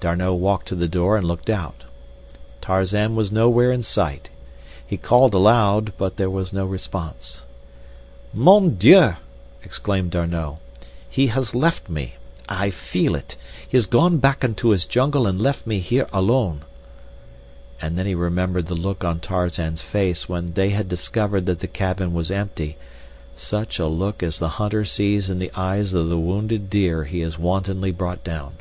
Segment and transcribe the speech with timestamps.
[0.00, 1.84] D'Arnot walked to the door and looked out.
[2.60, 4.28] Tarzan was nowhere in sight.
[4.84, 7.42] He called aloud but there was no response.
[8.34, 9.14] "Mon Dieu!"
[9.62, 10.56] exclaimed D'Arnot,
[11.08, 12.14] "he has left me.
[12.48, 13.36] I feel it.
[13.68, 16.62] He has gone back into his jungle and left me here alone."
[17.80, 21.68] And then he remembered the look on Tarzan's face when they had discovered that the
[21.68, 26.68] cabin was empty—such a look as the hunter sees in the eyes of the wounded
[26.68, 28.54] deer he has wantonly brought down.